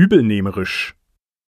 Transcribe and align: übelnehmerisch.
übelnehmerisch. 0.00 0.94